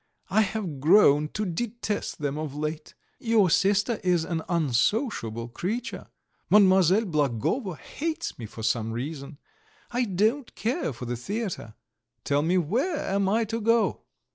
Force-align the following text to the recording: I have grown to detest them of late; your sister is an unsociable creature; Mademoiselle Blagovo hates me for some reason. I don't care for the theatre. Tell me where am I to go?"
I 0.31 0.41
have 0.41 0.79
grown 0.79 1.27
to 1.33 1.45
detest 1.45 2.17
them 2.21 2.35
of 2.35 2.55
late; 2.55 2.95
your 3.19 3.51
sister 3.51 3.99
is 4.03 4.23
an 4.23 4.41
unsociable 4.49 5.47
creature; 5.49 6.07
Mademoiselle 6.49 7.05
Blagovo 7.05 7.73
hates 7.75 8.39
me 8.39 8.47
for 8.47 8.63
some 8.63 8.93
reason. 8.93 9.37
I 9.91 10.05
don't 10.05 10.55
care 10.55 10.91
for 10.91 11.05
the 11.05 11.15
theatre. 11.15 11.75
Tell 12.23 12.41
me 12.41 12.57
where 12.57 13.07
am 13.13 13.29
I 13.29 13.43
to 13.45 13.61
go?" 13.61 14.01